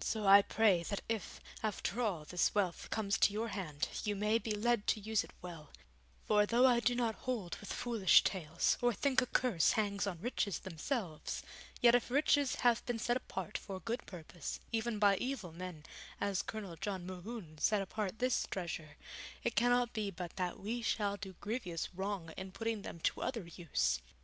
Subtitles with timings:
[0.00, 4.36] So I pray that if, after all, this wealth comes to your hand you may
[4.38, 5.70] be led to use it well;
[6.26, 10.20] for though I do not hold with foolish tales, or think a curse hangs on
[10.20, 11.44] riches themselves,
[11.80, 15.84] yet if riches have been set apart for a good purpose, even by evil men,
[16.20, 18.96] as Colonel John Mohune set apart this treasure,
[19.44, 23.46] it cannot be but that we shall do grievous wrong in putting them to other
[23.46, 24.00] use.